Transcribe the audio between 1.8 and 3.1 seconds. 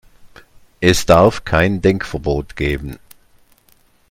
Denkverbot geben.